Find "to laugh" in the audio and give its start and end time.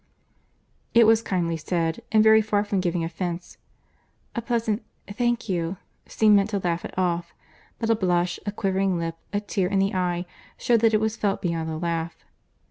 6.49-6.83